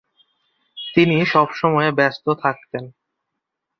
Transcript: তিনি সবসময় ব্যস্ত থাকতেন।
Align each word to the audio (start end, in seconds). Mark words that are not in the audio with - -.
তিনি 0.77 1.17
সবসময় 1.25 1.89
ব্যস্ত 1.91 2.25
থাকতেন। 2.43 2.83